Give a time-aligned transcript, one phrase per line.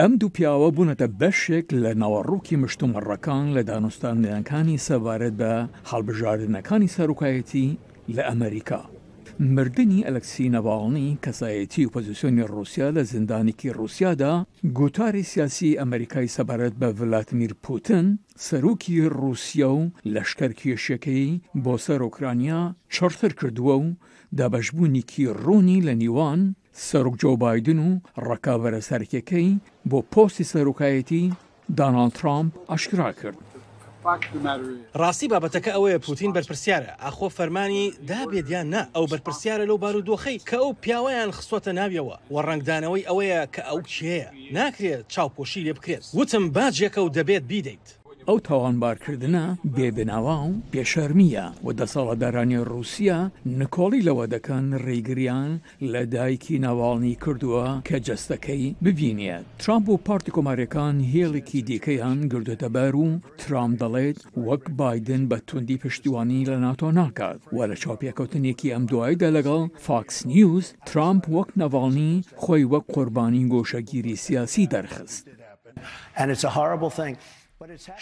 [0.00, 5.52] ئەم دوو پیاوە بوونەتە بەشێک لە ناوەڕووکی مشتومەڕەکان لە دانوستاندەیانەکانی سەبارەت بە
[5.90, 7.68] هەڵبژاردنەکانی سەرۆکایەتی
[8.16, 8.80] لە ئەمریکا.
[9.54, 14.34] مردنی ئەلەکسی نەواڵنی کەسایەتی پۆزیسیۆنی رووسیا لە زیندانێکی رووسیادا
[14.78, 18.06] گوتاری سیاسی ئەمریکای سەبارەت بە ولاتمیر پوتن
[18.46, 19.82] سەرۆکی رووسیا و
[20.14, 21.28] لەشکەرکێشەکەی
[21.64, 22.60] بۆ سەرۆکرانیا
[22.94, 23.86] چڕتر کردووە و
[24.38, 26.40] دابەشبوونیکی ڕوونی لە نیوان
[26.86, 27.90] سەرک جۆ بادن و
[28.28, 29.58] ڕکاوەرە سەرکەکەی
[29.90, 31.22] بۆ پۆستی سەرۆکایەتی
[31.78, 33.38] دانال ترامپ ئاشکرا کرد.
[35.00, 40.42] ڕاستی بابەتەکە ئەوەیە پوتین بەرپرسیارە ئاخۆ فەرمانی دابێتیان نا ئەو بەرپرسیارە لەو بار و دۆخەی
[40.48, 44.22] کە ئەو پیاوەیان خستۆتە ناویەوە و ڕنگدانەوەی ئەوەیە کە ئەو کێە
[44.56, 47.86] ناکرێت چاوپۆشی لێ بکرێت وتم باجێکە و دەبێت بیدەیت.
[48.30, 49.44] ئەو تاوانبارکردە
[49.76, 53.18] بێبناوام پێشەرمیە و دەسەڵەدارانی رووسیا
[53.58, 55.52] نکۆڵی لەوە دەکەن ڕێگریان
[55.92, 62.68] لە دایکی ناواڵنی کردووە کە جەستەکەی ببینێت ترامپ و پارتی کۆمارەکان هێڵێکی دیکەی هەن گردێتە
[62.76, 63.08] بەر و
[63.40, 69.28] ترام دەڵێت وەک بادن بە توندی پشتیوانی لە ناتۆ ناکات و لە چاپیەکەوتنێکی ئەم دوایدا
[69.36, 75.24] لەگەڵ فاکس نیوز ترامپ وەک نەواڵنی خۆی وەک قوربانی گۆشەگیری سیاسی دەرخست.
[76.20, 77.14] And it's a horrible thing.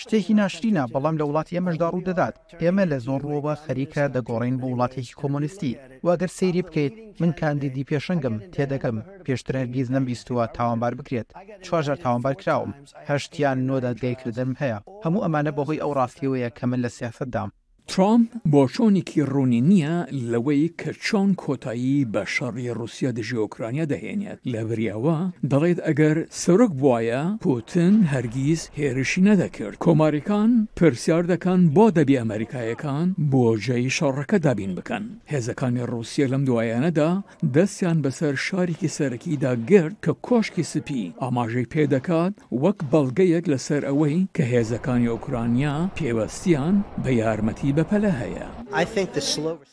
[0.02, 4.66] شتێکی ناشرینە بەڵام لە وڵاتی ئێمەشدا ڕوو دەدات ئێمە لە زۆن ڕۆوە خەریکە دەگۆڕین بۆ
[4.72, 5.72] وڵاتێکی کۆمۆنیستی
[6.06, 11.28] واگەر سەیری بکەیت من کاندیدی پێشنگم تێدەکەم پێشترێن بیز نەمبیستووە تاوانبار بکرێت
[11.64, 12.70] چوارژار تاوانبار کراوم
[13.10, 17.50] هەشتیان نۆدادگەیکردم هەیە هەموو ئەمانە بەهۆی ئەو ڕاستیەوەیە کە من لە سیاستدام
[17.92, 19.94] ترامپ بۆ چۆنێکی ڕوونی نییە
[20.32, 25.18] لەوەی کە چۆن کۆتایی بە شەڕی رووسیا دژی ئۆکرانیا دەهێنێت لە بریاوە
[25.50, 33.44] دەڵێت ئەگەر سەرک بواە پوتن هەرگیز هێرشی نەدەکرد کۆماریکان پرسیار دەکەن بۆ دەبی ئەمریکایەکان بۆ
[33.64, 37.10] جێی شەڕەکە دابین بکەن هێزەکانی رووسیا لەم دوایانەدا
[37.54, 44.44] دەستیان بەسەر شارێکی سەرەکیدا گرت کە کۆشکی سپی ئاماژەی پێدەکات وەک بەڵگەیەک لەسەر ئەوەی کە
[44.52, 48.46] هێزەکانی ئۆکرانیا پێوەستیان بە یارمەتی بەپەلە هەیە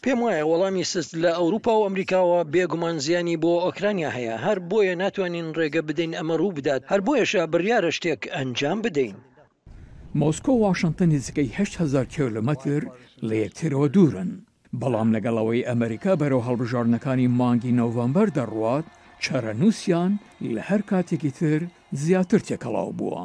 [0.04, 4.94] پێم وایە وەڵامی سست لە ئەوروپا و ئەمریکاوە بێگومان زیانی بۆ ئۆکرانیا هەیە هەر بۆیە
[5.04, 9.16] ناتوانین ڕێگە بدەین ئەمە ڕوو بدات هەر بۆیەشە بڕیاە شتێک ئەنجام بدەین.
[10.22, 12.82] مۆسکۆ وااشنتن نزیکەی 1000 کیلومتر
[13.28, 14.32] لە یەکترەوە دوورن.
[14.82, 18.86] بەڵام لەگەڵەوەی ئەمریکا بەرەو هەڵبژارنەکانی مانگی نۆڤمبەر دەڕوات
[19.24, 20.12] چارەنووسیان
[20.56, 21.60] لە هەر کاتێکی تر
[22.04, 23.24] زیاتر تێکەڵاو بووە.